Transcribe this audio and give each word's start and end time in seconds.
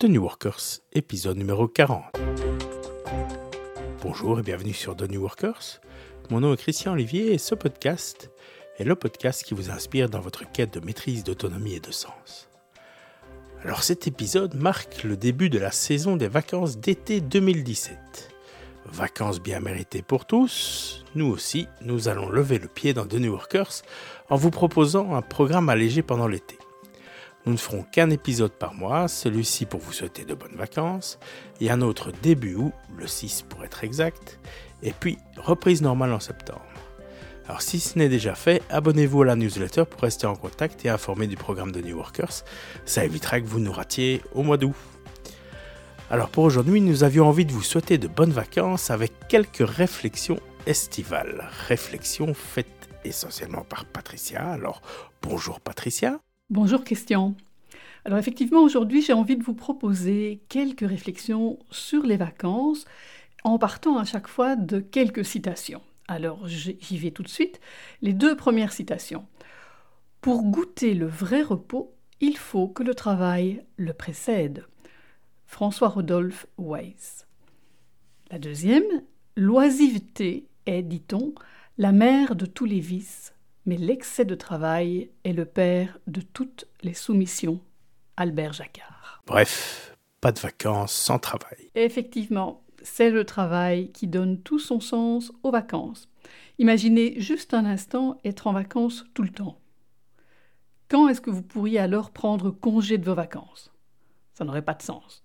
The 0.00 0.04
New 0.04 0.22
Workers, 0.22 0.78
épisode 0.92 1.38
numéro 1.38 1.66
40. 1.66 2.04
Bonjour 4.00 4.38
et 4.38 4.42
bienvenue 4.44 4.72
sur 4.72 4.94
The 4.94 5.10
New 5.10 5.20
Workers. 5.20 5.80
Mon 6.30 6.38
nom 6.38 6.54
est 6.54 6.56
Christian 6.56 6.92
Olivier 6.92 7.32
et 7.32 7.38
ce 7.38 7.56
podcast 7.56 8.30
est 8.78 8.84
le 8.84 8.94
podcast 8.94 9.42
qui 9.42 9.54
vous 9.54 9.70
inspire 9.70 10.08
dans 10.08 10.20
votre 10.20 10.48
quête 10.52 10.72
de 10.72 10.86
maîtrise, 10.86 11.24
d'autonomie 11.24 11.74
et 11.74 11.80
de 11.80 11.90
sens. 11.90 12.48
Alors 13.64 13.82
cet 13.82 14.06
épisode 14.06 14.54
marque 14.54 15.02
le 15.02 15.16
début 15.16 15.50
de 15.50 15.58
la 15.58 15.72
saison 15.72 16.14
des 16.14 16.28
vacances 16.28 16.78
d'été 16.78 17.20
2017. 17.20 17.98
Vacances 18.86 19.40
bien 19.40 19.58
méritées 19.58 20.02
pour 20.02 20.26
tous, 20.26 21.04
nous 21.16 21.26
aussi, 21.26 21.66
nous 21.80 22.06
allons 22.06 22.28
lever 22.28 22.60
le 22.60 22.68
pied 22.68 22.94
dans 22.94 23.04
The 23.04 23.14
New 23.14 23.32
Workers 23.32 23.82
en 24.30 24.36
vous 24.36 24.52
proposant 24.52 25.16
un 25.16 25.22
programme 25.22 25.68
allégé 25.68 26.02
pendant 26.02 26.28
l'été. 26.28 26.56
Nous 27.48 27.54
ne 27.54 27.58
ferons 27.58 27.82
qu'un 27.82 28.10
épisode 28.10 28.52
par 28.52 28.74
mois, 28.74 29.08
celui-ci 29.08 29.64
pour 29.64 29.80
vous 29.80 29.94
souhaiter 29.94 30.26
de 30.26 30.34
bonnes 30.34 30.54
vacances, 30.54 31.18
et 31.62 31.70
un 31.70 31.80
autre 31.80 32.12
début 32.22 32.54
août, 32.56 32.74
le 32.94 33.06
6 33.06 33.46
pour 33.48 33.64
être 33.64 33.84
exact, 33.84 34.38
et 34.82 34.92
puis 34.92 35.16
reprise 35.38 35.80
normale 35.80 36.12
en 36.12 36.20
septembre. 36.20 36.60
Alors 37.46 37.62
si 37.62 37.80
ce 37.80 37.98
n'est 37.98 38.10
déjà 38.10 38.34
fait, 38.34 38.62
abonnez-vous 38.68 39.22
à 39.22 39.24
la 39.24 39.34
newsletter 39.34 39.86
pour 39.86 40.02
rester 40.02 40.26
en 40.26 40.36
contact 40.36 40.84
et 40.84 40.90
informé 40.90 41.26
du 41.26 41.36
programme 41.36 41.72
de 41.72 41.80
New 41.80 41.96
Workers. 41.96 42.44
Ça 42.84 43.06
évitera 43.06 43.40
que 43.40 43.46
vous 43.46 43.60
nous 43.60 43.72
ratiez 43.72 44.20
au 44.34 44.42
mois 44.42 44.58
d'août. 44.58 44.76
Alors 46.10 46.28
pour 46.28 46.44
aujourd'hui, 46.44 46.82
nous 46.82 47.02
avions 47.02 47.26
envie 47.26 47.46
de 47.46 47.52
vous 47.52 47.62
souhaiter 47.62 47.96
de 47.96 48.08
bonnes 48.08 48.30
vacances 48.30 48.90
avec 48.90 49.26
quelques 49.26 49.66
réflexions 49.66 50.40
estivales. 50.66 51.48
Réflexions 51.66 52.34
faites 52.34 52.90
essentiellement 53.06 53.64
par 53.64 53.86
Patricia. 53.86 54.46
Alors 54.50 54.82
bonjour 55.22 55.60
Patricia. 55.60 56.20
Bonjour 56.50 56.82
Christian. 56.82 57.34
Alors 58.06 58.18
effectivement, 58.18 58.62
aujourd'hui, 58.62 59.02
j'ai 59.02 59.12
envie 59.12 59.36
de 59.36 59.42
vous 59.42 59.52
proposer 59.52 60.40
quelques 60.48 60.88
réflexions 60.88 61.58
sur 61.70 62.04
les 62.04 62.16
vacances 62.16 62.86
en 63.44 63.58
partant 63.58 63.98
à 63.98 64.04
chaque 64.06 64.28
fois 64.28 64.56
de 64.56 64.80
quelques 64.80 65.26
citations. 65.26 65.82
Alors 66.06 66.48
j'y 66.48 66.96
vais 66.96 67.10
tout 67.10 67.22
de 67.22 67.28
suite. 67.28 67.60
Les 68.00 68.14
deux 68.14 68.34
premières 68.34 68.72
citations. 68.72 69.26
Pour 70.22 70.42
goûter 70.42 70.94
le 70.94 71.04
vrai 71.04 71.42
repos, 71.42 71.92
il 72.22 72.38
faut 72.38 72.68
que 72.68 72.82
le 72.82 72.94
travail 72.94 73.62
le 73.76 73.92
précède. 73.92 74.64
François 75.44 75.88
Rodolphe 75.88 76.46
Weiss. 76.56 77.26
La 78.30 78.38
deuxième, 78.38 79.02
l'oisiveté 79.36 80.46
est, 80.64 80.82
dit-on, 80.82 81.34
la 81.76 81.92
mère 81.92 82.36
de 82.36 82.46
tous 82.46 82.64
les 82.64 82.80
vices 82.80 83.34
mais 83.68 83.76
l'excès 83.76 84.24
de 84.24 84.34
travail 84.34 85.10
est 85.24 85.34
le 85.34 85.44
père 85.44 85.98
de 86.06 86.22
toutes 86.22 86.66
les 86.80 86.94
soumissions. 86.94 87.60
Albert 88.16 88.54
Jacquard. 88.54 89.22
Bref, 89.26 89.94
pas 90.22 90.32
de 90.32 90.40
vacances 90.40 90.94
sans 90.94 91.18
travail. 91.18 91.70
Effectivement, 91.74 92.64
c'est 92.82 93.10
le 93.10 93.26
travail 93.26 93.92
qui 93.92 94.06
donne 94.06 94.40
tout 94.40 94.58
son 94.58 94.80
sens 94.80 95.32
aux 95.42 95.50
vacances. 95.50 96.08
Imaginez 96.58 97.20
juste 97.20 97.52
un 97.52 97.66
instant 97.66 98.16
être 98.24 98.46
en 98.46 98.54
vacances 98.54 99.04
tout 99.12 99.22
le 99.22 99.28
temps. 99.28 99.60
Quand 100.88 101.06
est-ce 101.10 101.20
que 101.20 101.30
vous 101.30 101.42
pourriez 101.42 101.78
alors 101.78 102.10
prendre 102.10 102.50
congé 102.50 102.96
de 102.96 103.04
vos 103.04 103.14
vacances? 103.14 103.70
Ça 104.32 104.46
n'aurait 104.46 104.62
pas 104.62 104.72
de 104.72 104.82
sens. 104.82 105.22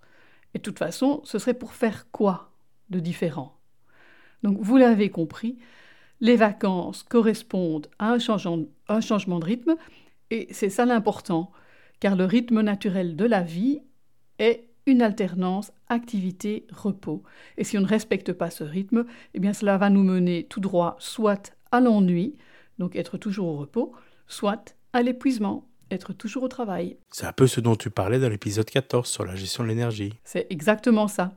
Et 0.53 0.57
de 0.57 0.63
toute 0.63 0.79
façon, 0.79 1.21
ce 1.23 1.39
serait 1.39 1.53
pour 1.53 1.71
faire 1.71 2.11
quoi 2.11 2.51
de 2.89 2.99
différent? 2.99 3.57
Donc 4.43 4.57
vous 4.59 4.75
l'avez 4.75 5.09
compris, 5.09 5.59
les 6.23 6.37
vacances 6.37 7.03
correspondent 7.03 7.87
à 7.99 8.13
un 8.13 8.17
changement, 8.17 9.39
de 9.39 9.45
rythme, 9.45 9.75
et 10.31 10.47
c'est 10.51 10.69
ça 10.69 10.85
l'important, 10.85 11.51
car 11.99 12.15
le 12.15 12.23
rythme 12.23 12.61
naturel 12.61 13.17
de 13.17 13.25
la 13.25 13.41
vie 13.41 13.81
est 14.39 14.69
une 14.85 15.01
alternance 15.01 15.73
activité-repos. 15.89 17.23
Et 17.57 17.65
si 17.65 17.77
on 17.77 17.81
ne 17.81 17.87
respecte 17.87 18.31
pas 18.31 18.49
ce 18.49 18.63
rythme, 18.63 19.05
eh 19.33 19.39
bien 19.39 19.51
cela 19.51 19.77
va 19.77 19.89
nous 19.89 20.03
mener 20.03 20.45
tout 20.45 20.61
droit 20.61 20.95
soit 20.97 21.57
à 21.73 21.81
l'ennui, 21.81 22.37
donc 22.79 22.95
être 22.95 23.17
toujours 23.17 23.49
au 23.49 23.57
repos, 23.57 23.91
soit 24.25 24.77
à 24.93 25.01
l'épuisement, 25.01 25.67
être 25.91 26.13
toujours 26.13 26.43
au 26.43 26.47
travail. 26.47 26.95
C'est 27.11 27.25
un 27.25 27.33
peu 27.33 27.47
ce 27.47 27.59
dont 27.59 27.75
tu 27.75 27.89
parlais 27.89 28.19
dans 28.19 28.29
l'épisode 28.29 28.69
14 28.69 29.09
sur 29.09 29.25
la 29.25 29.35
gestion 29.35 29.63
de 29.63 29.67
l'énergie. 29.67 30.13
C'est 30.23 30.47
exactement 30.49 31.09
ça. 31.09 31.33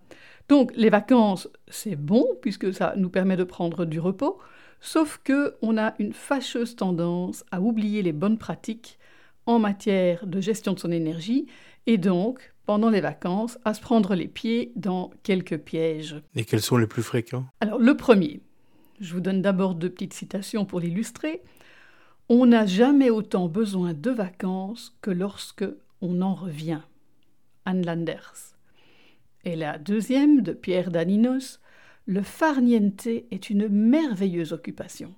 Donc 0.48 0.72
les 0.76 0.90
vacances, 0.90 1.48
c'est 1.68 1.96
bon 1.96 2.26
puisque 2.40 2.72
ça 2.72 2.94
nous 2.96 3.10
permet 3.10 3.36
de 3.36 3.44
prendre 3.44 3.84
du 3.84 4.00
repos, 4.00 4.38
Sauf 4.80 5.20
que 5.24 5.56
on 5.62 5.78
a 5.78 5.94
une 5.98 6.12
fâcheuse 6.12 6.76
tendance 6.76 7.44
à 7.50 7.60
oublier 7.60 8.02
les 8.02 8.12
bonnes 8.12 8.38
pratiques 8.38 8.98
en 9.46 9.58
matière 9.58 10.26
de 10.26 10.40
gestion 10.40 10.74
de 10.74 10.78
son 10.78 10.92
énergie 10.92 11.46
et 11.86 11.98
donc, 11.98 12.52
pendant 12.66 12.90
les 12.90 13.00
vacances, 13.00 13.58
à 13.64 13.74
se 13.74 13.80
prendre 13.80 14.14
les 14.14 14.26
pieds 14.26 14.72
dans 14.74 15.10
quelques 15.22 15.58
pièges. 15.58 16.20
Et 16.34 16.44
quels 16.44 16.62
sont 16.62 16.76
les 16.76 16.88
plus 16.88 17.02
fréquents? 17.02 17.46
Alors, 17.60 17.78
le 17.78 17.96
premier, 17.96 18.40
je 19.00 19.14
vous 19.14 19.20
donne 19.20 19.40
d'abord 19.40 19.76
deux 19.76 19.90
petites 19.90 20.14
citations 20.14 20.64
pour 20.64 20.80
l'illustrer. 20.80 21.42
On 22.28 22.44
n'a 22.44 22.66
jamais 22.66 23.08
autant 23.08 23.46
besoin 23.46 23.94
de 23.94 24.10
vacances 24.10 24.96
que 25.00 25.12
lorsque 25.12 25.64
on 26.00 26.22
en 26.22 26.34
revient. 26.34 26.80
Anne 27.64 27.86
Landers. 27.86 28.55
Et 29.46 29.54
la 29.54 29.78
deuxième, 29.78 30.42
de 30.42 30.52
Pierre 30.52 30.90
Daninos, 30.90 31.60
le 32.04 32.22
farniente 32.22 33.06
est 33.06 33.48
une 33.48 33.68
merveilleuse 33.68 34.52
occupation. 34.52 35.14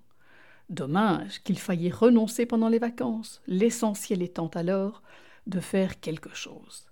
Dommage 0.68 1.42
qu'il 1.44 1.58
faille 1.58 1.90
renoncer 1.90 2.44
pendant 2.44 2.68
les 2.68 2.78
vacances, 2.78 3.40
l'essentiel 3.46 4.20
étant 4.20 4.48
alors 4.48 5.02
de 5.46 5.60
faire 5.60 5.98
quelque 6.00 6.34
chose. 6.34 6.84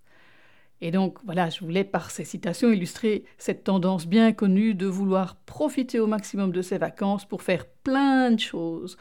Et 0.81 0.91
donc 0.91 1.19
voilà, 1.27 1.51
je 1.51 1.63
voulais 1.63 1.85
par 1.85 2.11
ces 2.11 2.25
citations 2.25 2.73
illustrer 2.73 3.27
cette 3.37 3.65
tendance 3.65 4.07
bien 4.07 4.33
connue 4.33 4.73
de 4.73 4.87
vouloir 4.87 5.37
profiter 5.37 6.01
au 6.01 6.07
maximum 6.07 6.53
de 6.53 6.63
ses 6.63 6.79
vacances 6.79 7.27
pour 7.27 7.43
faire 7.43 7.67
plein 7.67 8.31
de 8.31 8.41
choses 8.41 8.97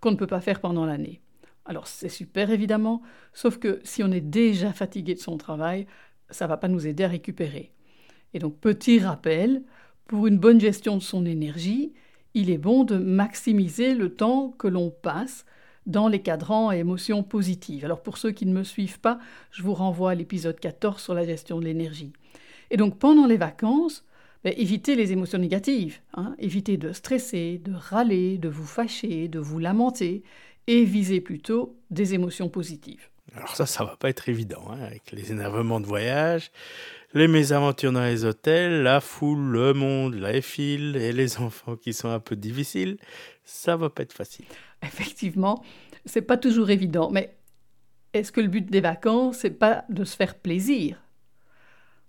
qu'on 0.00 0.10
ne 0.10 0.16
peut 0.16 0.26
pas 0.26 0.40
faire 0.40 0.60
pendant 0.60 0.84
l'année. 0.84 1.20
Alors 1.64 1.86
c'est 1.86 2.08
super 2.08 2.50
évidemment, 2.50 3.02
sauf 3.34 3.58
que 3.58 3.78
si 3.84 4.02
on 4.02 4.10
est 4.10 4.22
déjà 4.22 4.72
fatigué 4.72 5.14
de 5.14 5.20
son 5.20 5.36
travail, 5.36 5.86
ça 6.30 6.44
ne 6.44 6.48
va 6.48 6.56
pas 6.56 6.68
nous 6.68 6.86
aider 6.86 7.04
à 7.04 7.08
récupérer. 7.08 7.72
Et 8.34 8.38
donc 8.38 8.58
petit 8.58 8.98
rappel, 8.98 9.62
pour 10.06 10.26
une 10.26 10.38
bonne 10.38 10.60
gestion 10.60 10.96
de 10.96 11.02
son 11.02 11.24
énergie, 11.26 11.92
il 12.34 12.50
est 12.50 12.58
bon 12.58 12.84
de 12.84 12.96
maximiser 12.96 13.94
le 13.94 14.14
temps 14.14 14.50
que 14.58 14.68
l'on 14.68 14.90
passe 14.90 15.44
dans 15.86 16.08
les 16.08 16.20
cadrans 16.20 16.70
et 16.70 16.78
émotions 16.78 17.22
positives. 17.22 17.84
Alors 17.84 18.02
pour 18.02 18.18
ceux 18.18 18.30
qui 18.30 18.46
ne 18.46 18.52
me 18.52 18.62
suivent 18.62 19.00
pas, 19.00 19.18
je 19.50 19.62
vous 19.62 19.74
renvoie 19.74 20.10
à 20.12 20.14
l'épisode 20.14 20.60
14 20.60 21.02
sur 21.02 21.14
la 21.14 21.24
gestion 21.24 21.58
de 21.58 21.64
l'énergie. 21.64 22.12
Et 22.70 22.76
donc 22.76 22.98
pendant 22.98 23.26
les 23.26 23.38
vacances, 23.38 24.04
ben, 24.44 24.54
évitez 24.56 24.94
les 24.94 25.12
émotions 25.12 25.38
négatives, 25.38 25.98
hein. 26.14 26.36
évitez 26.38 26.76
de 26.76 26.92
stresser, 26.92 27.60
de 27.64 27.72
râler, 27.72 28.38
de 28.38 28.48
vous 28.48 28.66
fâcher, 28.66 29.26
de 29.26 29.40
vous 29.40 29.58
lamenter, 29.58 30.22
et 30.68 30.84
visez 30.84 31.20
plutôt 31.20 31.76
des 31.90 32.14
émotions 32.14 32.48
positives. 32.48 33.08
Alors 33.34 33.54
ça, 33.54 33.66
ça 33.66 33.84
va 33.84 33.96
pas 33.96 34.08
être 34.08 34.28
évident, 34.28 34.64
hein, 34.70 34.80
avec 34.82 35.12
les 35.12 35.30
énervements 35.30 35.80
de 35.80 35.86
voyage, 35.86 36.50
les 37.14 37.28
mésaventures 37.28 37.92
dans 37.92 38.04
les 38.04 38.24
hôtels, 38.24 38.82
la 38.82 39.00
foule, 39.00 39.38
le 39.38 39.74
monde, 39.74 40.14
la 40.14 40.40
file 40.40 40.96
et 40.96 41.12
les 41.12 41.38
enfants 41.38 41.76
qui 41.76 41.92
sont 41.92 42.08
un 42.08 42.20
peu 42.20 42.36
difficiles, 42.36 42.98
ça 43.44 43.76
va 43.76 43.90
pas 43.90 44.02
être 44.02 44.12
facile. 44.12 44.46
Effectivement, 44.82 45.64
c'est 46.04 46.22
pas 46.22 46.36
toujours 46.36 46.70
évident, 46.70 47.10
mais 47.10 47.36
est-ce 48.12 48.32
que 48.32 48.40
le 48.40 48.48
but 48.48 48.66
des 48.70 48.80
vacances, 48.80 49.38
c'est 49.38 49.50
pas 49.50 49.84
de 49.88 50.04
se 50.04 50.16
faire 50.16 50.34
plaisir? 50.34 51.02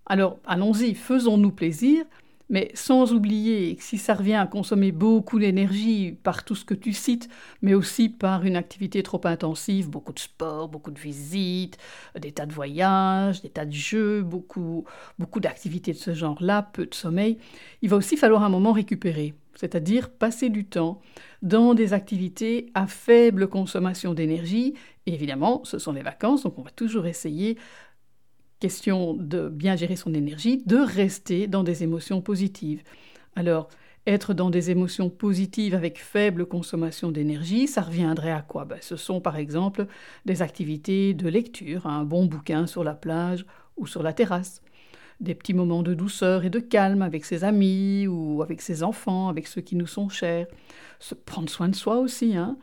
Alors, 0.06 0.40
allons-y, 0.46 0.96
faisons-nous 0.96 1.52
plaisir, 1.52 2.06
mais 2.50 2.72
sans 2.74 3.14
oublier 3.14 3.76
que 3.76 3.84
si 3.84 3.98
ça 3.98 4.14
revient 4.14 4.36
à 4.36 4.48
consommer 4.48 4.92
beaucoup 4.92 5.40
d'énergie 5.40 6.18
par 6.24 6.44
tout 6.44 6.56
ce 6.56 6.66
que 6.66 6.74
tu 6.74 6.94
cites, 6.94 7.30
mais 7.62 7.74
aussi 7.74 8.10
par 8.10 8.46
une 8.46 8.56
activité 8.56 9.04
trop 9.04 9.22
intensive, 9.26 9.90
beaucoup 9.90 10.14
de 10.14 10.20
sport, 10.20 10.68
beaucoup 10.68 10.92
de 10.92 11.00
visites, 11.00 11.78
des 12.20 12.32
tas 12.32 12.46
de 12.46 12.54
voyages, 12.54 13.42
des 13.42 13.50
tas 13.50 13.66
de 13.66 13.74
jeux, 13.74 14.22
beaucoup, 14.24 14.86
beaucoup 15.20 15.40
d'activités 15.40 15.94
de 15.94 15.98
ce 15.98 16.14
genre-là, 16.14 16.64
peu 16.64 16.86
de 16.86 16.96
sommeil, 16.96 17.38
il 17.82 17.90
va 17.90 17.98
aussi 17.98 18.18
falloir 18.18 18.44
un 18.44 18.50
moment 18.50 18.72
récupérer, 18.72 19.36
c'est-à-dire 19.56 20.10
passer 20.10 20.50
du 20.50 20.66
temps 20.66 21.02
dans 21.42 21.74
des 21.74 21.94
activités 21.94 22.72
à 22.74 22.88
faible 22.88 23.48
consommation 23.48 24.14
d'énergie. 24.14 24.74
Et 25.06 25.14
évidemment, 25.14 25.62
ce 25.64 25.80
sont 25.80 25.92
les 25.92 26.02
vacances, 26.02 26.44
donc 26.44 26.58
on 26.58 26.64
va 26.64 26.72
toujours 26.72 27.06
essayer 27.06 27.58
question 28.60 29.14
de 29.14 29.50
bien 29.50 29.76
gérer 29.76 29.96
son 29.96 30.14
énergie, 30.14 30.62
de 30.66 30.78
rester 30.78 31.48
dans 31.48 31.64
des 31.64 31.84
émotions 31.84 32.22
positives. 32.22 32.84
Alors, 33.36 33.70
être 34.06 34.34
dans 34.34 34.50
des 34.50 34.72
émotions 34.72 35.10
positives 35.10 35.76
avec 35.76 36.00
faible 36.00 36.46
consommation 36.46 37.12
d'énergie, 37.12 37.68
ça 37.68 37.82
reviendrait 37.82 38.32
à 38.32 38.42
quoi? 38.42 38.66
Ben, 38.66 38.80
Ce 38.82 38.96
sont 38.96 39.22
par 39.22 39.38
exemple 39.38 39.88
des 40.26 40.42
activités 40.42 41.14
de 41.14 41.30
lecture, 41.30 41.86
un 41.86 42.04
bon 42.04 42.26
bouquin 42.26 42.66
sur 42.68 42.84
la 42.84 42.96
plage 42.96 43.46
ou 43.78 43.88
sur 43.88 44.04
la 44.04 44.14
terrasse, 44.14 44.62
des 45.20 45.36
petits 45.36 45.54
moments 45.54 45.84
de 45.84 45.94
douceur 45.94 46.44
et 46.44 46.50
de 46.50 46.60
calme 46.60 47.02
avec 47.02 47.26
ses 47.26 47.44
amis 47.44 48.08
ou 48.08 48.42
avec 48.42 48.62
ses 48.62 48.84
enfants, 48.84 49.30
avec 49.30 49.48
ceux 49.48 49.62
qui 49.62 49.76
nous 49.76 49.88
sont 49.88 50.10
chers, 50.10 50.48
se 51.00 51.14
prendre 51.14 51.50
soin 51.50 51.68
de 51.68 51.76
soi 51.76 52.00
aussi, 52.00 52.36
hein. 52.36 52.58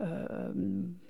euh, 0.00 0.48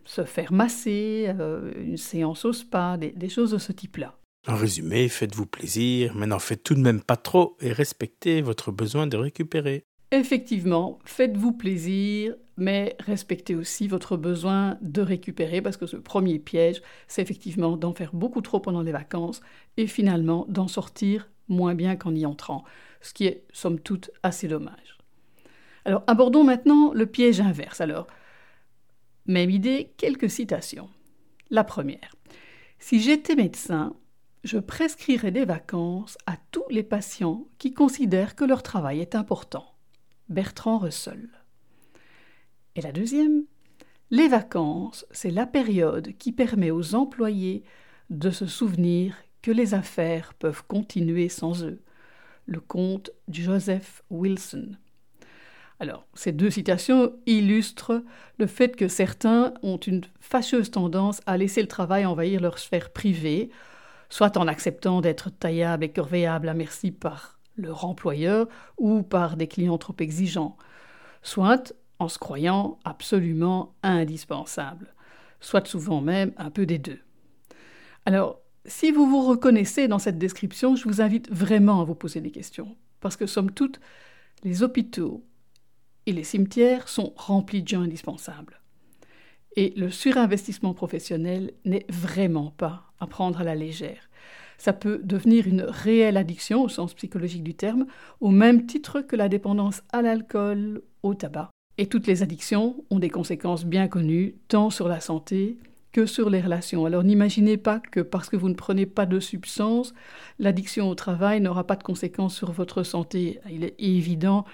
se 0.04 0.24
faire 0.24 0.52
masser, 0.52 1.26
euh, 1.38 1.72
une 1.76 1.96
séance 1.96 2.44
au 2.44 2.52
spa, 2.52 2.96
des 2.96 3.28
choses 3.28 3.52
de 3.52 3.58
ce 3.58 3.72
type-là. 3.72 4.16
En 4.48 4.54
résumé, 4.54 5.08
faites-vous 5.08 5.46
plaisir, 5.46 6.14
mais 6.14 6.26
n'en 6.26 6.38
faites 6.38 6.62
tout 6.62 6.74
de 6.74 6.80
même 6.80 7.02
pas 7.02 7.16
trop 7.16 7.56
et 7.60 7.72
respectez 7.72 8.42
votre 8.42 8.70
besoin 8.70 9.08
de 9.08 9.16
récupérer. 9.16 9.82
Effectivement, 10.12 11.00
faites-vous 11.04 11.52
plaisir, 11.52 12.36
mais 12.56 12.96
respectez 13.00 13.56
aussi 13.56 13.88
votre 13.88 14.16
besoin 14.16 14.78
de 14.82 15.02
récupérer, 15.02 15.60
parce 15.60 15.76
que 15.76 15.86
ce 15.86 15.96
premier 15.96 16.38
piège, 16.38 16.80
c'est 17.08 17.22
effectivement 17.22 17.76
d'en 17.76 17.92
faire 17.92 18.14
beaucoup 18.14 18.40
trop 18.40 18.60
pendant 18.60 18.82
les 18.82 18.92
vacances 18.92 19.40
et 19.76 19.88
finalement 19.88 20.46
d'en 20.48 20.68
sortir 20.68 21.28
moins 21.48 21.74
bien 21.74 21.96
qu'en 21.96 22.14
y 22.14 22.24
entrant, 22.24 22.64
ce 23.00 23.12
qui 23.12 23.26
est 23.26 23.44
somme 23.52 23.80
toute 23.80 24.12
assez 24.22 24.46
dommage. 24.46 24.96
Alors 25.84 26.04
abordons 26.06 26.44
maintenant 26.44 26.92
le 26.92 27.06
piège 27.06 27.40
inverse. 27.40 27.80
Alors, 27.80 28.06
même 29.26 29.50
idée, 29.50 29.92
quelques 29.96 30.30
citations. 30.30 30.88
La 31.50 31.64
première. 31.64 32.14
Si 32.78 33.00
j'étais 33.00 33.34
médecin, 33.34 33.96
je 34.46 34.58
prescrirais 34.58 35.32
des 35.32 35.44
vacances 35.44 36.16
à 36.26 36.36
tous 36.52 36.64
les 36.70 36.84
patients 36.84 37.48
qui 37.58 37.74
considèrent 37.74 38.36
que 38.36 38.44
leur 38.44 38.62
travail 38.62 39.00
est 39.00 39.16
important. 39.16 39.74
Bertrand 40.28 40.78
Russell. 40.78 41.28
Et 42.76 42.80
la 42.80 42.92
deuxième, 42.92 43.44
les 44.10 44.28
vacances, 44.28 45.04
c'est 45.10 45.32
la 45.32 45.46
période 45.46 46.12
qui 46.18 46.30
permet 46.30 46.70
aux 46.70 46.94
employés 46.94 47.64
de 48.08 48.30
se 48.30 48.46
souvenir 48.46 49.16
que 49.42 49.50
les 49.50 49.74
affaires 49.74 50.32
peuvent 50.34 50.64
continuer 50.66 51.28
sans 51.28 51.64
eux. 51.64 51.82
Le 52.46 52.60
comte 52.60 53.10
Joseph 53.28 54.02
Wilson. 54.10 54.76
Alors, 55.80 56.06
ces 56.14 56.30
deux 56.30 56.50
citations 56.50 57.16
illustrent 57.26 58.04
le 58.38 58.46
fait 58.46 58.76
que 58.76 58.86
certains 58.86 59.54
ont 59.62 59.76
une 59.76 60.02
fâcheuse 60.20 60.70
tendance 60.70 61.20
à 61.26 61.36
laisser 61.36 61.60
le 61.62 61.68
travail 61.68 62.06
envahir 62.06 62.40
leur 62.40 62.60
sphère 62.60 62.90
privée, 62.90 63.50
soit 64.08 64.36
en 64.36 64.46
acceptant 64.46 65.00
d'être 65.00 65.30
taillables 65.30 65.84
et 65.84 65.92
corvéables 65.92 66.48
à 66.48 66.54
merci 66.54 66.90
par 66.90 67.38
leur 67.56 67.84
employeur 67.84 68.48
ou 68.78 69.02
par 69.02 69.36
des 69.36 69.48
clients 69.48 69.78
trop 69.78 69.96
exigeants, 69.98 70.56
soit 71.22 71.74
en 71.98 72.08
se 72.08 72.18
croyant 72.18 72.78
absolument 72.84 73.74
indispensables, 73.82 74.94
soit 75.40 75.66
souvent 75.66 76.00
même 76.00 76.32
un 76.36 76.50
peu 76.50 76.66
des 76.66 76.78
deux. 76.78 76.98
Alors, 78.04 78.40
si 78.66 78.90
vous 78.90 79.06
vous 79.06 79.26
reconnaissez 79.26 79.88
dans 79.88 79.98
cette 79.98 80.18
description, 80.18 80.76
je 80.76 80.84
vous 80.84 81.00
invite 81.00 81.30
vraiment 81.30 81.80
à 81.80 81.84
vous 81.84 81.94
poser 81.94 82.20
des 82.20 82.30
questions, 82.30 82.76
parce 83.00 83.16
que 83.16 83.26
somme 83.26 83.50
toute, 83.50 83.80
les 84.44 84.62
hôpitaux 84.62 85.24
et 86.04 86.12
les 86.12 86.24
cimetières 86.24 86.88
sont 86.88 87.12
remplis 87.16 87.62
de 87.62 87.68
gens 87.68 87.82
indispensables. 87.82 88.60
Et 89.56 89.72
le 89.76 89.90
surinvestissement 89.90 90.74
professionnel 90.74 91.52
n'est 91.64 91.86
vraiment 91.88 92.52
pas 92.56 92.92
à 93.00 93.06
prendre 93.06 93.40
à 93.40 93.44
la 93.44 93.54
légère. 93.54 94.08
Ça 94.58 94.72
peut 94.72 95.00
devenir 95.02 95.46
une 95.46 95.62
réelle 95.62 96.16
addiction 96.16 96.62
au 96.62 96.68
sens 96.68 96.94
psychologique 96.94 97.42
du 97.42 97.54
terme, 97.54 97.86
au 98.20 98.30
même 98.30 98.66
titre 98.66 99.00
que 99.00 99.16
la 99.16 99.28
dépendance 99.28 99.82
à 99.92 100.02
l'alcool, 100.02 100.82
au 101.02 101.14
tabac. 101.14 101.50
Et 101.78 101.86
toutes 101.86 102.06
les 102.06 102.22
addictions 102.22 102.84
ont 102.90 102.98
des 102.98 103.10
conséquences 103.10 103.66
bien 103.66 103.88
connues, 103.88 104.34
tant 104.48 104.70
sur 104.70 104.88
la 104.88 105.00
santé 105.00 105.58
que 105.92 106.06
sur 106.06 106.28
les 106.28 106.40
relations. 106.40 106.84
Alors 106.84 107.04
n'imaginez 107.04 107.56
pas 107.56 107.80
que 107.80 108.00
parce 108.00 108.28
que 108.28 108.36
vous 108.36 108.50
ne 108.50 108.54
prenez 108.54 108.84
pas 108.84 109.06
de 109.06 109.20
substance, 109.20 109.94
l'addiction 110.38 110.90
au 110.90 110.94
travail 110.94 111.40
n'aura 111.40 111.66
pas 111.66 111.76
de 111.76 111.82
conséquences 111.82 112.34
sur 112.34 112.52
votre 112.52 112.82
santé. 112.82 113.40
Il 113.50 113.64
est 113.64 113.74
évident 113.78 114.44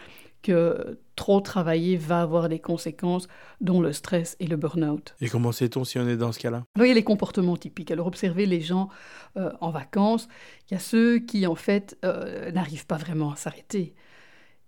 que 0.42 0.98
trop 1.16 1.40
travailler 1.40 1.96
va 1.96 2.20
avoir 2.20 2.48
des 2.48 2.58
conséquences, 2.58 3.28
dont 3.60 3.80
le 3.80 3.92
stress 3.92 4.36
et 4.40 4.46
le 4.46 4.56
burn-out. 4.56 5.14
Et 5.20 5.28
comment 5.28 5.52
sait-on 5.52 5.84
si 5.84 5.98
on 5.98 6.08
est 6.08 6.16
dans 6.16 6.32
ce 6.32 6.38
cas-là? 6.40 6.64
A 6.78 6.82
les 6.82 7.04
comportements 7.04 7.56
typiques. 7.56 7.90
Alors, 7.90 8.06
observez 8.06 8.46
les 8.46 8.60
gens 8.60 8.88
euh, 9.36 9.52
en 9.60 9.70
vacances. 9.70 10.28
Il 10.68 10.74
y 10.74 10.76
a 10.76 10.80
ceux 10.80 11.18
qui, 11.18 11.46
en 11.46 11.54
fait, 11.54 11.96
euh, 12.04 12.50
n'arrivent 12.50 12.86
pas 12.86 12.96
vraiment 12.96 13.32
à 13.32 13.36
s'arrêter. 13.36 13.94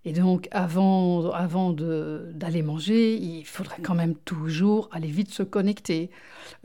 Et 0.06 0.12
donc, 0.12 0.48
avant, 0.50 1.30
avant 1.30 1.72
d'aller 1.72 2.60
manger, 2.60 3.16
il 3.16 3.46
faudra 3.46 3.76
quand 3.82 3.94
même 3.94 4.14
toujours 4.14 4.90
aller 4.92 5.08
vite 5.08 5.32
se 5.32 5.42
connecter. 5.42 6.10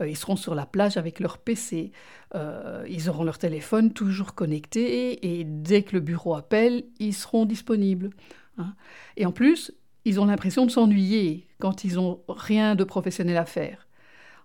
Euh, 0.02 0.08
ils 0.08 0.16
seront 0.16 0.36
sur 0.36 0.54
la 0.54 0.66
plage 0.66 0.98
avec 0.98 1.20
leur 1.20 1.38
PC. 1.38 1.90
ils 2.34 3.08
auront 3.08 3.24
leur 3.24 3.38
téléphone 3.38 3.92
toujours 3.92 4.34
connecté. 4.34 5.40
Et 5.40 5.44
dès 5.44 5.82
que 5.82 5.94
le 5.94 6.00
bureau 6.00 6.34
appelle, 6.34 6.84
ils 6.98 7.14
seront 7.14 7.46
disponibles. 7.46 8.10
Hein. 8.58 8.74
Et 9.16 9.26
en 9.26 9.32
plus, 9.32 9.72
ils 10.04 10.20
ont 10.20 10.24
l'impression 10.24 10.66
de 10.66 10.70
s'ennuyer 10.70 11.46
quand 11.58 11.84
ils 11.84 11.94
n'ont 11.94 12.20
rien 12.28 12.74
de 12.74 12.84
professionnel 12.84 13.36
à 13.36 13.44
faire. 13.44 13.86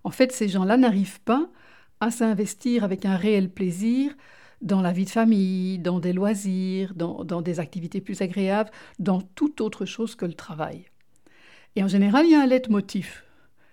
En 0.03 0.11
fait, 0.11 0.31
ces 0.31 0.47
gens-là 0.47 0.77
n'arrivent 0.77 1.21
pas 1.21 1.49
à 1.99 2.11
s'investir 2.11 2.83
avec 2.83 3.05
un 3.05 3.15
réel 3.15 3.49
plaisir 3.49 4.13
dans 4.61 4.81
la 4.81 4.91
vie 4.91 5.05
de 5.05 5.09
famille, 5.09 5.79
dans 5.79 5.99
des 5.99 6.13
loisirs, 6.13 6.93
dans, 6.95 7.41
des 7.41 7.59
activités 7.59 8.01
plus 8.01 8.21
agréables, 8.21 8.71
dans 8.99 9.21
toute 9.21 9.61
autre 9.61 9.85
chose 9.85 10.15
que 10.15 10.25
le 10.25 10.33
travail. 10.33 10.85
Et 11.75 11.83
en 11.83 11.87
général, 11.87 12.25
il 12.25 12.31
y 12.31 12.35
a 12.35 12.41
un 12.41 12.47
leitmotiv. 12.47 13.23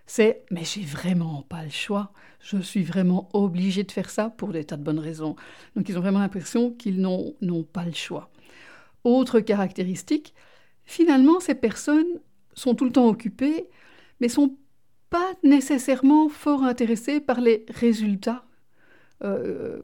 C'est 0.06 0.44
mais 0.50 0.64
j'ai 0.64 0.82
vraiment 0.82 1.42
pas 1.42 1.62
le 1.62 1.70
choix, 1.70 2.12
je 2.40 2.58
suis 2.58 2.82
vraiment 2.82 3.28
obligé 3.32 3.84
de 3.84 3.92
faire 3.92 4.10
ça 4.10 4.30
pour 4.30 4.48
des 4.48 4.64
tas 4.64 4.76
de 4.76 4.82
bonnes 4.82 4.98
raisons. 4.98 5.36
Donc 5.76 5.88
ils 5.88 5.96
ont 5.96 6.00
vraiment 6.00 6.18
l'impression 6.18 6.72
qu'ils 6.72 7.00
n'ont 7.00 7.62
pas 7.72 7.84
le 7.84 7.92
choix. 7.92 8.31
Autre 9.04 9.40
caractéristique, 9.40 10.34
finalement, 10.84 11.40
ces 11.40 11.54
personnes 11.54 12.20
sont 12.54 12.74
tout 12.74 12.84
le 12.84 12.92
temps 12.92 13.08
occupées, 13.08 13.68
mais 14.20 14.28
sont 14.28 14.56
pas 15.10 15.32
nécessairement 15.42 16.28
fort 16.28 16.64
intéressées 16.64 17.20
par 17.20 17.40
les 17.40 17.66
résultats 17.68 18.44
euh, 19.24 19.80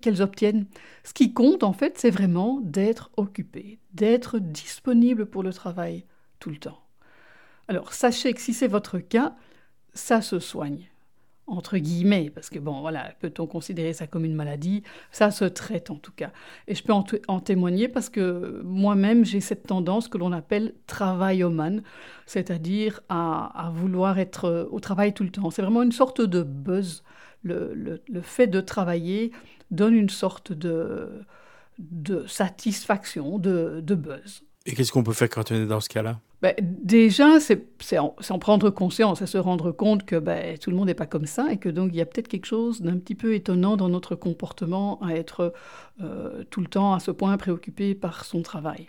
qu'elles 0.00 0.22
obtiennent. 0.22 0.66
Ce 1.04 1.12
qui 1.12 1.32
compte, 1.32 1.62
en 1.62 1.72
fait, 1.72 1.98
c'est 1.98 2.10
vraiment 2.10 2.60
d'être 2.62 3.10
occupé, 3.16 3.78
d'être 3.92 4.38
disponible 4.38 5.26
pour 5.26 5.42
le 5.42 5.52
travail 5.52 6.04
tout 6.38 6.50
le 6.50 6.56
temps. 6.56 6.82
Alors, 7.68 7.92
sachez 7.92 8.32
que 8.32 8.40
si 8.40 8.54
c'est 8.54 8.68
votre 8.68 8.98
cas, 8.98 9.36
ça 9.94 10.20
se 10.20 10.38
soigne 10.38 10.91
entre 11.46 11.76
guillemets, 11.76 12.30
parce 12.30 12.50
que 12.50 12.58
bon, 12.58 12.80
voilà, 12.80 13.12
peut-on 13.20 13.46
considérer 13.46 13.92
ça 13.92 14.06
comme 14.06 14.24
une 14.24 14.34
maladie? 14.34 14.82
Ça 15.10 15.30
se 15.30 15.44
traite 15.44 15.90
en 15.90 15.96
tout 15.96 16.12
cas. 16.12 16.30
Et 16.68 16.74
je 16.74 16.82
peux 16.82 16.92
en, 16.92 17.40
témoigner 17.40 17.88
parce 17.88 18.08
que 18.08 18.60
moi-même, 18.64 19.24
j'ai 19.24 19.40
cette 19.40 19.66
tendance 19.66 20.08
que 20.08 20.18
l'on 20.18 20.32
appelle 20.32 20.74
travaillomane, 20.86 21.82
c'est-à-dire 22.26 23.00
à, 23.08 23.70
vouloir 23.74 24.18
être 24.18 24.68
au 24.70 24.80
travail 24.80 25.12
tout 25.12 25.24
le 25.24 25.30
temps. 25.30 25.50
C'est 25.50 25.62
vraiment 25.62 25.82
une 25.82 25.92
sorte 25.92 26.20
de 26.20 26.42
buzz. 26.42 27.02
Le, 27.42 28.00
fait 28.22 28.46
de 28.46 28.60
travailler 28.60 29.32
donne 29.72 29.94
une 29.94 30.10
sorte 30.10 30.52
de, 30.52 31.24
satisfaction, 32.26 33.38
de 33.38 33.94
buzz. 33.94 34.42
Et 34.66 34.74
qu'est-ce 34.74 34.92
qu'on 34.92 35.02
peut 35.02 35.12
faire 35.12 35.28
quand 35.28 35.50
on 35.50 35.54
est 35.56 35.66
dans 35.66 35.80
ce 35.80 35.88
cas-là? 35.88 36.20
Ben, 36.42 36.54
déjà, 36.60 37.38
c'est 37.38 37.98
en, 37.98 38.38
prendre 38.40 38.68
conscience 38.70 39.22
et 39.22 39.26
se 39.26 39.38
rendre 39.38 39.70
compte 39.70 40.04
que 40.04 40.16
ben, 40.16 40.58
tout 40.58 40.70
le 40.70 40.76
monde 40.76 40.86
n'est 40.86 40.94
pas 40.94 41.06
comme 41.06 41.26
ça 41.26 41.52
et 41.52 41.56
que 41.56 41.68
donc 41.68 41.90
il 41.92 41.96
y 41.96 42.00
a 42.00 42.06
peut-être 42.06 42.26
quelque 42.26 42.46
chose 42.46 42.82
d'un 42.82 42.98
petit 42.98 43.14
peu 43.14 43.34
étonnant 43.34 43.76
dans 43.76 43.88
notre 43.88 44.16
comportement 44.16 45.00
à 45.02 45.12
être 45.12 45.52
euh, 46.02 46.42
tout 46.50 46.60
le 46.60 46.66
temps 46.66 46.94
à 46.94 47.00
ce 47.00 47.12
point 47.12 47.36
préoccupé 47.36 47.94
par 47.94 48.24
son 48.24 48.42
travail. 48.42 48.88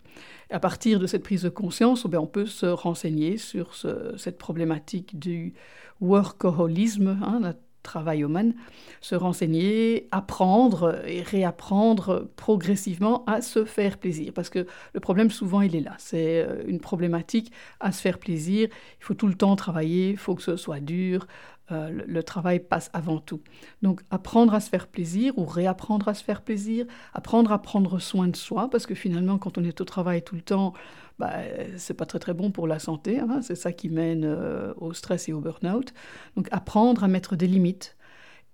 à 0.50 0.60
partir 0.60 1.00
de 1.00 1.06
cette 1.06 1.22
prise 1.22 1.44
de 1.44 1.50
conscience, 1.50 2.08
ben, 2.08 2.18
on 2.18 2.26
peut 2.26 2.48
se 2.48 2.66
renseigner 2.66 3.38
sur 3.38 3.76
cette 4.18 4.40
problématique 4.40 5.20
du 5.20 5.54
workaholisme, 6.02 7.20
hein, 7.22 7.40
la 7.40 7.54
travail 7.84 8.24
man, 8.24 8.54
se 9.02 9.16
renseigner, 9.16 10.08
apprendre 10.12 11.02
et 11.06 11.22
réapprendre 11.22 12.30
progressivement 12.36 13.24
à 13.26 13.42
se 13.42 13.66
faire 13.66 13.98
plaisir. 13.98 14.32
Parce 14.34 14.50
que 14.50 14.66
le 14.94 15.00
problème, 15.00 15.30
souvent, 15.30 15.62
il 15.62 15.76
est 15.76 15.82
là. 15.82 15.96
C'est 15.98 16.42
euh, 16.42 16.64
une 16.66 16.80
problématique 16.80 17.52
à 17.80 17.92
se 17.92 18.02
faire 18.02 18.18
plaisir. 18.18 18.70
Il 19.00 19.04
faut 19.04 19.14
tout 19.14 19.28
le 19.28 19.36
temps 19.36 19.56
travailler, 19.56 20.12
il 20.12 20.18
faut 20.18 20.36
que 20.36 20.42
ce 20.42 20.56
soit 20.56 20.80
dur. 20.80 21.28
Euh, 21.72 22.04
le, 22.06 22.24
travail 22.24 22.60
passe 22.60 22.90
avant 22.92 23.20
tout. 23.20 23.40
Donc, 23.82 24.02
apprendre 24.12 24.54
à 24.54 24.60
se 24.60 24.70
faire 24.70 24.86
plaisir 24.86 25.38
ou 25.38 25.46
réapprendre 25.46 26.10
à 26.10 26.14
se 26.14 26.22
faire 26.22 26.42
plaisir, 26.42 26.86
apprendre 27.14 27.54
à 27.54 27.62
prendre 27.62 28.00
soin 28.00 28.28
de 28.28 28.36
soi, 28.36 28.70
parce 28.70 28.86
que 28.86 28.96
finalement, 28.96 29.38
quand 29.38 29.58
on 29.58 29.64
est 29.64 29.80
au 29.80 29.86
travail 29.86 30.22
tout 30.24 30.36
le 30.36 30.42
temps, 30.42 30.74
bah, 31.20 31.32
c'est 31.78 31.94
pas 31.94 32.06
très 32.06 32.20
très 32.20 32.34
bon 32.34 32.52
pour 32.52 32.68
la 32.68 32.80
santé. 32.80 33.20
Hein. 33.20 33.42
c'est 33.42 33.56
ça 33.56 33.72
qui 33.72 33.88
mène 33.88 34.26
euh, 34.26 34.74
au 34.76 34.92
stress 34.94 35.30
et 35.30 35.34
au 35.34 35.40
burn-out. 35.40 35.94
Donc 36.36 36.50
apprendre 36.52 37.04
à 37.06 37.08
mettre 37.08 37.38
des 37.38 37.48
limites. 37.48 37.96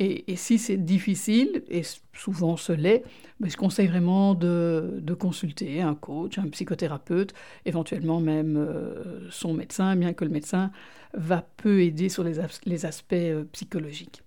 Et, 0.01 0.37
si 0.37 0.57
c'est 0.57 0.77
difficile, 0.77 1.61
et 1.69 1.81
souvent 2.13 2.55
ce 2.55 2.71
l'est, 2.71 3.03
bah, 3.41 3.49
je 3.49 3.57
conseille 3.57 3.87
vraiment 3.87 4.33
de, 4.33 5.03
consulter 5.19 5.81
un 5.81 5.93
coach, 5.93 6.37
un 6.37 6.47
psychothérapeute, 6.47 7.33
éventuellement 7.65 8.21
même 8.21 8.55
euh, 8.55 9.29
son 9.29 9.53
médecin, 9.53 9.97
bien 9.97 10.13
que 10.13 10.23
le 10.23 10.31
médecin 10.31 10.71
va 11.13 11.45
peu 11.57 11.81
aider 11.81 12.07
sur 12.07 12.23
les, 12.23 12.39
aspects 12.85 13.13
euh, 13.13 13.43
psychologiques. 13.51 14.23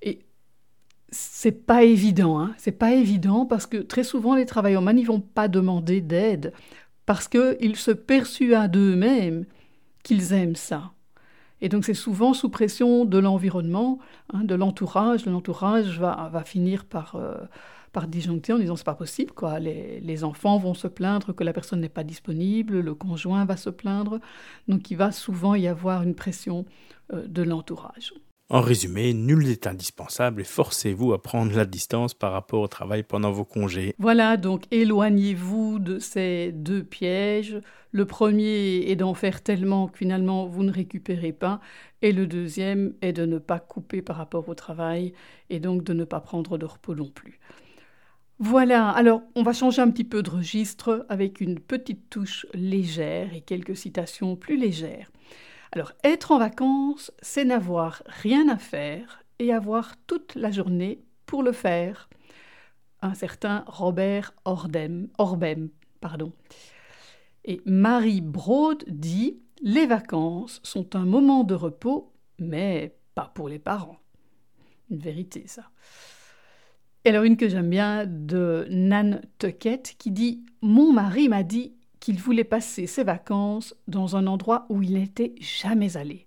Et 0.00 0.20
c'est 1.10 1.66
pas 1.66 1.84
évident, 1.84 2.40
hein. 2.40 2.54
c'est 2.56 2.72
pas 2.72 2.94
évident 2.94 3.44
parce 3.44 3.66
que 3.66 3.76
très 3.76 4.04
souvent 4.04 4.34
les 4.34 4.46
travailleurs 4.46 4.88
ils 4.92 5.06
vont 5.06 5.20
pas 5.20 5.48
demander 5.48 6.00
d'aide 6.00 6.54
parce 7.04 7.28
qu'ils 7.28 7.76
se 7.76 7.90
persuadent 7.90 8.70
d'eux-mêmes 8.70 9.44
qu'ils 10.02 10.32
aiment 10.32 10.56
ça. 10.56 10.92
Et 11.62 11.68
donc 11.68 11.84
c'est 11.84 11.94
souvent 11.94 12.32
sous 12.34 12.48
pression 12.48 13.04
de 13.04 13.18
l'environnement, 13.18 13.98
hein, 14.32 14.44
de 14.44 14.54
l'entourage. 14.54 15.26
L'entourage 15.26 15.98
va, 16.00 16.42
finir 16.44 16.84
par, 16.84 17.16
euh, 17.16 17.34
par 17.92 18.08
disjoncter 18.08 18.52
en 18.52 18.58
disant 18.58 18.76
c'est 18.76 18.84
pas 18.84 18.94
possible. 18.94 19.32
Quoi. 19.32 19.58
Les, 19.58 20.00
les, 20.00 20.24
enfants 20.24 20.58
vont 20.58 20.74
se 20.74 20.88
plaindre 20.88 21.34
que 21.34 21.44
la 21.44 21.52
personne 21.52 21.80
n'est 21.80 21.88
pas 21.88 22.04
disponible, 22.04 22.80
le 22.80 22.94
conjoint 22.94 23.44
va 23.44 23.56
se 23.56 23.70
plaindre. 23.70 24.20
Donc 24.68 24.90
il 24.90 24.96
va 24.96 25.12
souvent 25.12 25.54
y 25.54 25.68
avoir 25.68 26.02
une 26.02 26.14
pression 26.14 26.64
euh, 27.12 27.26
de 27.26 27.42
l'entourage. 27.42 28.14
En 28.52 28.62
résumé, 28.62 29.14
nul 29.14 29.46
n'est 29.46 29.68
indispensable 29.68 30.40
et 30.40 30.44
forcez-vous 30.44 31.12
à 31.12 31.22
prendre 31.22 31.54
la 31.54 31.64
distance 31.64 32.14
par 32.14 32.32
rapport 32.32 32.62
au 32.62 32.66
travail 32.66 33.04
pendant 33.04 33.30
vos 33.30 33.44
congés. 33.44 33.94
Voilà, 33.96 34.36
donc 34.36 34.64
éloignez-vous 34.72 35.78
de 35.78 36.00
ces 36.00 36.50
deux 36.50 36.82
pièges. 36.82 37.60
Le 37.92 38.06
premier 38.06 38.90
est 38.90 38.96
d'en 38.96 39.14
faire 39.14 39.44
tellement 39.44 39.86
que 39.86 39.98
finalement 39.98 40.46
vous 40.46 40.64
ne 40.64 40.72
récupérez 40.72 41.30
pas, 41.30 41.60
et 42.02 42.10
le 42.10 42.26
deuxième 42.26 42.94
est 43.02 43.12
de 43.12 43.24
ne 43.24 43.38
pas 43.38 43.60
couper 43.60 44.02
par 44.02 44.16
rapport 44.16 44.48
au 44.48 44.54
travail 44.54 45.12
et 45.48 45.60
donc 45.60 45.84
de 45.84 45.92
ne 45.92 46.02
pas 46.02 46.18
prendre 46.18 46.58
de 46.58 46.66
repos 46.66 46.96
non 46.96 47.08
plus. 47.08 47.38
Voilà, 48.40 48.88
alors 48.88 49.22
on 49.36 49.44
va 49.44 49.52
changer 49.52 49.80
un 49.80 49.90
petit 49.92 50.02
peu 50.02 50.24
de 50.24 50.30
registre 50.30 51.06
avec 51.08 51.40
une 51.40 51.60
petite 51.60 52.10
touche 52.10 52.46
légère 52.52 53.32
et 53.32 53.42
quelques 53.42 53.76
citations 53.76 54.34
plus 54.34 54.56
légères. 54.56 55.12
Alors, 55.72 55.92
être 56.02 56.32
en 56.32 56.38
vacances, 56.38 57.12
c'est 57.22 57.44
n'avoir 57.44 58.02
rien 58.06 58.48
à 58.48 58.58
faire 58.58 59.24
et 59.38 59.52
avoir 59.52 59.94
toute 60.06 60.34
la 60.34 60.50
journée 60.50 61.04
pour 61.26 61.42
le 61.42 61.52
faire. 61.52 62.08
Un 63.02 63.14
certain 63.14 63.64
Robert 63.66 64.34
Ordem, 64.44 65.08
Orbem. 65.18 65.70
Pardon. 66.00 66.32
Et 67.44 67.60
Marie 67.66 68.20
Broad 68.20 68.84
dit 68.88 69.38
Les 69.62 69.86
vacances 69.86 70.60
sont 70.64 70.96
un 70.96 71.04
moment 71.04 71.44
de 71.44 71.54
repos, 71.54 72.12
mais 72.38 72.96
pas 73.14 73.30
pour 73.34 73.48
les 73.48 73.58
parents. 73.58 73.98
Une 74.90 74.98
vérité, 74.98 75.44
ça. 75.46 75.70
Et 77.04 77.10
alors, 77.10 77.22
une 77.22 77.36
que 77.36 77.48
j'aime 77.48 77.70
bien 77.70 78.06
de 78.06 78.66
Nan 78.70 79.22
Tuckett 79.38 79.94
qui 79.98 80.10
dit 80.10 80.44
Mon 80.62 80.92
mari 80.92 81.28
m'a 81.28 81.44
dit 81.44 81.74
qu'il 82.00 82.18
voulait 82.18 82.44
passer 82.44 82.86
ses 82.86 83.04
vacances 83.04 83.74
dans 83.86 84.16
un 84.16 84.26
endroit 84.26 84.66
où 84.68 84.82
il 84.82 84.94
n'était 84.94 85.34
jamais 85.38 85.96
allé. 85.96 86.26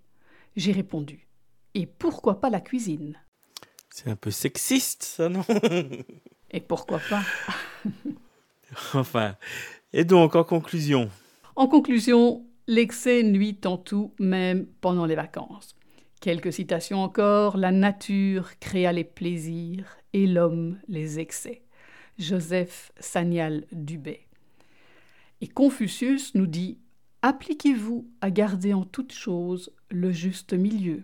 J'ai 0.56 0.72
répondu 0.72 1.26
Et 1.74 1.86
pourquoi 1.86 2.40
pas 2.40 2.48
la 2.48 2.60
cuisine? 2.60 3.18
C'est 3.90 4.10
un 4.10 4.16
peu 4.16 4.30
sexiste, 4.30 5.02
ça, 5.02 5.28
non? 5.28 5.44
Et 6.50 6.60
pourquoi 6.60 7.00
pas? 7.10 7.22
Enfin. 8.94 9.36
Et 9.92 10.04
donc, 10.04 10.34
en 10.34 10.42
conclusion 10.42 11.10
En 11.54 11.68
conclusion, 11.68 12.44
l'excès 12.66 13.22
nuit 13.22 13.60
en 13.64 13.76
tout, 13.76 14.12
même 14.18 14.66
pendant 14.80 15.06
les 15.06 15.14
vacances. 15.14 15.76
Quelques 16.20 16.52
citations 16.52 17.02
encore 17.02 17.56
La 17.56 17.70
nature 17.70 18.58
créa 18.58 18.92
les 18.92 19.04
plaisirs 19.04 19.96
et 20.12 20.26
l'homme 20.26 20.80
les 20.88 21.20
excès. 21.20 21.62
Joseph 22.18 22.92
Sanial 22.98 23.66
Dubé. 23.72 24.23
Et 25.44 25.48
Confucius 25.48 26.34
nous 26.34 26.46
dit 26.46 26.78
Appliquez-vous 27.20 28.10
à 28.22 28.30
garder 28.30 28.72
en 28.72 28.86
toute 28.86 29.12
chose 29.12 29.74
le 29.90 30.10
juste 30.10 30.54
milieu. 30.54 31.02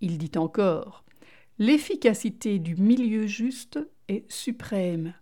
Il 0.00 0.16
dit 0.16 0.38
encore 0.38 1.04
L'efficacité 1.58 2.58
du 2.58 2.76
milieu 2.76 3.26
juste 3.26 3.78
est 4.08 4.24
suprême, 4.32 5.12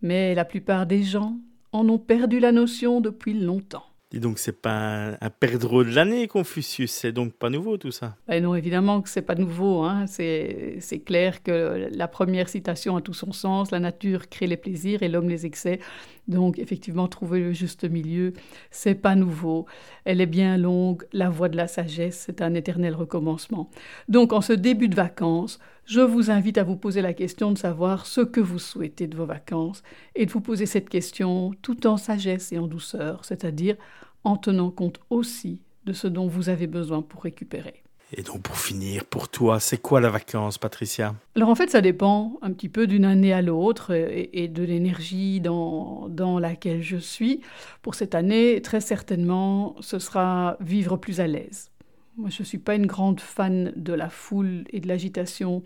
mais 0.00 0.34
la 0.34 0.46
plupart 0.46 0.86
des 0.86 1.02
gens 1.02 1.36
en 1.72 1.86
ont 1.90 1.98
perdu 1.98 2.40
la 2.40 2.52
notion 2.52 3.02
depuis 3.02 3.34
longtemps. 3.34 3.84
Et 4.14 4.20
donc 4.20 4.38
c'est 4.38 4.62
pas 4.62 5.16
un, 5.20 5.30
perdreau 5.30 5.82
de 5.82 5.90
l'année, 5.90 6.28
Confucius, 6.28 6.92
c'est 6.92 7.10
donc 7.10 7.32
pas 7.32 7.50
nouveau 7.50 7.78
tout 7.78 7.90
ça 7.90 8.16
ben 8.28 8.40
Non, 8.40 8.54
évidemment 8.54 9.02
que 9.02 9.08
c'est 9.08 9.22
pas 9.22 9.34
nouveau. 9.34 9.82
Hein. 9.82 10.06
C'est 10.06 11.02
clair 11.04 11.42
que 11.42 11.90
la 11.92 12.06
première 12.06 12.48
citation 12.48 12.96
a 12.96 13.00
tout 13.00 13.12
son 13.12 13.32
sens, 13.32 13.72
la 13.72 13.80
nature 13.80 14.28
crée 14.28 14.46
les 14.46 14.56
plaisirs 14.56 15.02
et 15.02 15.08
l'homme 15.08 15.28
les 15.28 15.46
excès. 15.46 15.80
Donc 16.26 16.58
effectivement, 16.58 17.06
trouver 17.06 17.40
le 17.40 17.52
juste 17.52 17.84
milieu, 17.84 18.32
c'est 18.70 18.94
pas 18.94 19.14
nouveau. 19.14 19.66
Elle 20.04 20.20
est 20.20 20.26
bien 20.26 20.56
longue, 20.56 21.04
la 21.12 21.28
voie 21.28 21.48
de 21.48 21.56
la 21.56 21.66
sagesse, 21.66 22.24
c'est 22.26 22.40
un 22.40 22.54
éternel 22.54 22.94
recommencement. 22.94 23.70
Donc 24.08 24.32
en 24.32 24.40
ce 24.40 24.52
début 24.52 24.88
de 24.88 24.96
vacances, 24.96 25.58
je 25.84 26.00
vous 26.00 26.30
invite 26.30 26.56
à 26.56 26.64
vous 26.64 26.76
poser 26.76 27.02
la 27.02 27.12
question 27.12 27.52
de 27.52 27.58
savoir 27.58 28.06
ce 28.06 28.22
que 28.22 28.40
vous 28.40 28.58
souhaitez 28.58 29.06
de 29.06 29.16
vos 29.16 29.26
vacances 29.26 29.82
et 30.14 30.24
de 30.24 30.30
vous 30.30 30.40
poser 30.40 30.66
cette 30.66 30.88
question 30.88 31.52
tout 31.60 31.86
en 31.86 31.98
sagesse 31.98 32.52
et 32.52 32.58
en 32.58 32.66
douceur, 32.66 33.24
c'est-à-dire 33.24 33.76
en 34.24 34.38
tenant 34.38 34.70
compte 34.70 35.00
aussi 35.10 35.60
de 35.84 35.92
ce 35.92 36.06
dont 36.06 36.26
vous 36.26 36.48
avez 36.48 36.66
besoin 36.66 37.02
pour 37.02 37.22
récupérer. 37.22 37.83
Et 38.16 38.22
donc 38.22 38.42
pour 38.42 38.56
finir, 38.56 39.04
pour 39.04 39.28
toi, 39.28 39.58
c'est 39.58 39.78
quoi 39.78 40.00
la 40.00 40.08
vacance, 40.08 40.56
Patricia? 40.56 41.14
Alors 41.34 41.48
en 41.48 41.56
fait, 41.56 41.70
ça 41.70 41.80
dépend 41.80 42.38
un 42.42 42.52
petit 42.52 42.68
peu 42.68 42.86
d'une 42.86 43.04
année 43.04 43.32
à 43.32 43.42
l'autre 43.42 43.92
et, 43.92 44.46
de 44.46 44.62
l'énergie 44.62 45.40
dans, 45.40 46.08
dans 46.08 46.38
laquelle 46.38 46.80
je 46.80 46.96
suis. 46.96 47.40
Pour 47.82 47.96
cette 47.96 48.14
année, 48.14 48.62
très 48.62 48.80
certainement, 48.80 49.74
ce 49.80 49.98
sera 49.98 50.56
vivre 50.60 50.96
plus 50.96 51.18
à 51.20 51.26
l'aise. 51.26 51.70
Moi, 52.16 52.30
je 52.30 52.42
ne 52.42 52.46
suis 52.46 52.58
pas 52.58 52.76
une 52.76 52.86
grande 52.86 53.20
fan 53.20 53.72
de 53.74 53.92
la 53.92 54.08
foule 54.08 54.64
et 54.70 54.78
de 54.78 54.86
l'agitation 54.86 55.64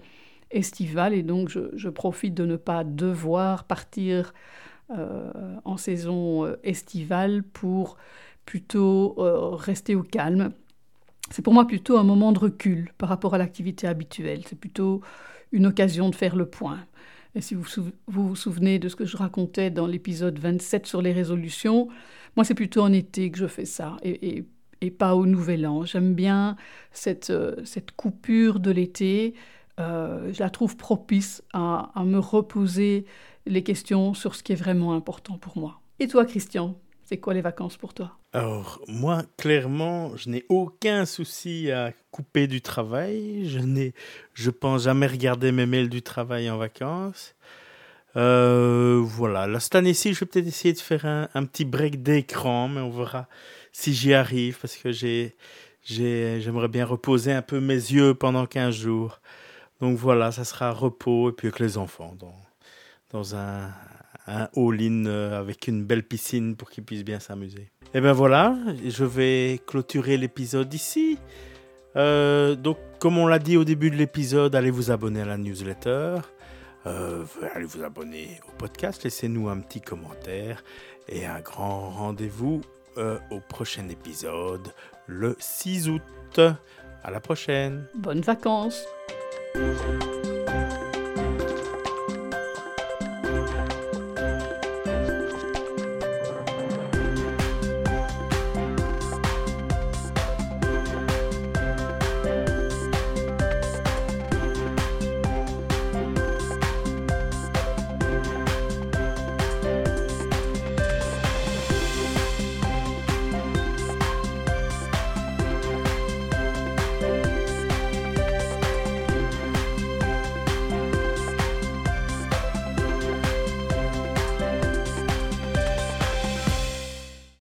estivale 0.50 1.12
et 1.12 1.22
donc 1.22 1.50
je, 1.50 1.88
profite 1.88 2.32
de 2.32 2.46
ne 2.46 2.56
pas 2.56 2.84
devoir 2.84 3.64
partir 3.64 4.32
euh, 4.96 5.30
en 5.64 5.76
saison 5.76 6.46
euh, 6.46 6.56
estivale 6.64 7.42
pour 7.42 7.98
plutôt 8.46 9.14
euh, 9.18 9.50
rester 9.50 9.94
au 9.94 10.02
calme. 10.02 10.52
C'est 11.30 11.42
pour 11.42 11.52
moi 11.52 11.66
plutôt 11.66 11.98
un 11.98 12.04
moment 12.04 12.32
de 12.32 12.38
recul 12.38 12.90
par 12.98 13.08
rapport 13.08 13.34
à 13.34 13.38
l'activité 13.38 13.86
habituelle. 13.86 14.42
C'est 14.46 14.58
plutôt 14.58 15.02
une 15.52 15.66
occasion 15.66 16.08
de 16.08 16.14
faire 16.14 16.36
le 16.36 16.46
point. 16.46 16.78
Et 17.34 17.40
si 17.40 17.54
vous 17.54 17.64
vous, 18.06 18.36
souvenez 18.36 18.78
de 18.78 18.88
ce 18.88 18.96
que 18.96 19.04
je 19.04 19.16
racontais 19.16 19.70
dans 19.70 19.86
l'épisode 19.86 20.38
27 20.38 20.86
sur 20.86 21.02
les 21.02 21.12
résolutions, 21.12 21.88
moi 22.36 22.44
c'est 22.44 22.54
plutôt 22.54 22.82
en 22.82 22.92
été 22.92 23.30
que 23.30 23.38
je 23.38 23.46
fais 23.46 23.66
ça 23.66 23.96
et, 24.02 24.44
pas 24.96 25.14
au 25.14 25.26
nouvel 25.26 25.66
an. 25.66 25.84
J'aime 25.84 26.14
bien 26.14 26.56
cette, 26.92 27.30
euh, 27.30 27.56
cette 27.64 27.92
coupure 27.92 28.60
de 28.60 28.70
l'été. 28.70 29.34
Euh, 29.80 30.32
je 30.32 30.38
la 30.40 30.50
trouve 30.50 30.76
propice 30.76 31.42
à, 31.52 31.90
à 31.94 32.04
me 32.04 32.18
reposer 32.18 33.04
les 33.44 33.62
questions 33.62 34.14
sur 34.14 34.34
ce 34.34 34.42
qui 34.42 34.52
est 34.52 34.56
vraiment 34.56 34.94
important 34.94 35.36
pour 35.36 35.58
moi. 35.58 35.80
Et 35.98 36.06
toi, 36.06 36.24
Christian, 36.24 36.78
c'est 37.04 37.18
quoi 37.18 37.34
les 37.34 37.40
vacances 37.40 37.76
pour 37.76 37.92
toi? 37.92 38.17
Alors, 38.34 38.80
moi, 38.88 39.22
clairement, 39.38 40.14
je 40.16 40.28
n'ai 40.28 40.44
aucun 40.50 41.06
souci 41.06 41.70
à 41.72 41.92
couper 42.10 42.46
du 42.46 42.60
travail. 42.60 43.48
Je 43.48 43.58
n'ai, 43.58 43.94
je 44.34 44.50
pense, 44.50 44.82
jamais 44.82 45.06
regarder 45.06 45.50
mes 45.50 45.64
mails 45.64 45.88
du 45.88 46.02
travail 46.02 46.50
en 46.50 46.58
vacances. 46.58 47.34
Euh, 48.16 49.00
voilà, 49.02 49.46
là, 49.46 49.60
cette 49.60 49.74
année-ci, 49.76 50.12
je 50.12 50.20
vais 50.20 50.26
peut-être 50.26 50.46
essayer 50.46 50.74
de 50.74 50.78
faire 50.78 51.06
un, 51.06 51.44
petit 51.44 51.64
break 51.64 52.02
d'écran, 52.02 52.68
mais 52.68 52.80
on 52.80 52.90
verra 52.90 53.28
si 53.72 53.94
j'y 53.94 54.12
arrive, 54.14 54.58
parce 54.60 54.76
que 54.76 54.92
j'ai, 54.92 55.36
j'ai, 55.84 56.40
j'aimerais 56.40 56.68
bien 56.68 56.84
reposer 56.84 57.32
un 57.32 57.42
peu 57.42 57.60
mes 57.60 57.74
yeux 57.74 58.14
pendant 58.14 58.46
15 58.46 58.74
jours. 58.74 59.20
Donc 59.80 59.96
voilà, 59.96 60.32
ça 60.32 60.44
sera 60.44 60.72
repos, 60.72 61.30
et 61.30 61.32
puis 61.32 61.48
avec 61.48 61.60
les 61.60 61.78
enfants, 61.78 62.14
dans, 62.18 62.34
dans 63.10 63.36
un, 63.36 63.72
un 64.28 64.48
all-in 64.56 65.06
euh, 65.06 65.40
avec 65.40 65.66
une 65.68 65.84
belle 65.84 66.02
piscine 66.02 66.54
pour 66.54 66.70
qu'ils 66.70 66.84
puissent 66.84 67.04
bien 67.04 67.18
s'amuser. 67.18 67.70
Et 67.94 68.00
ben 68.00 68.12
voilà, 68.12 68.56
je 68.86 69.04
vais 69.04 69.60
clôturer 69.66 70.18
l'épisode 70.18 70.72
ici. 70.74 71.18
Euh, 71.96 72.54
donc, 72.54 72.76
comme 72.98 73.16
on 73.16 73.26
l'a 73.26 73.38
dit 73.38 73.56
au 73.56 73.64
début 73.64 73.90
de 73.90 73.96
l'épisode, 73.96 74.54
allez 74.54 74.70
vous 74.70 74.90
abonner 74.90 75.22
à 75.22 75.24
la 75.24 75.38
newsletter. 75.38 76.16
Euh, 76.86 77.24
allez 77.54 77.64
vous 77.64 77.82
abonner 77.82 78.40
au 78.46 78.52
podcast, 78.52 79.02
laissez-nous 79.02 79.48
un 79.48 79.60
petit 79.60 79.80
commentaire 79.80 80.62
et 81.08 81.24
un 81.24 81.40
grand 81.40 81.90
rendez-vous 81.90 82.60
au 83.30 83.38
prochain 83.48 83.88
épisode 83.88 84.74
le 85.06 85.36
6 85.38 85.88
août. 85.88 86.40
À 87.04 87.12
la 87.12 87.20
prochaine. 87.20 87.86
Bonnes 87.94 88.22
vacances. 88.22 88.84